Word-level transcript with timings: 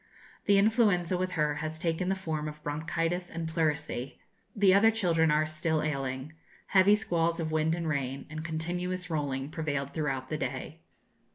The 0.45 0.57
influenza 0.57 1.15
with 1.15 1.33
her 1.33 1.53
has 1.61 1.77
taken 1.77 2.09
the 2.09 2.15
form 2.15 2.47
of 2.49 2.63
bronchitis 2.63 3.29
and 3.29 3.47
pleurisy. 3.47 4.19
The 4.55 4.73
other 4.73 4.89
children 4.89 5.29
are 5.29 5.45
still 5.45 5.83
ailing. 5.83 6.33
Heavy 6.69 6.95
squalls 6.95 7.39
of 7.39 7.51
wind 7.51 7.75
and 7.75 7.87
rain, 7.87 8.25
and 8.27 8.43
continuous 8.43 9.11
rolling, 9.11 9.51
prevailed 9.51 9.93
throughout 9.93 10.29
the 10.29 10.39
day. 10.39 10.79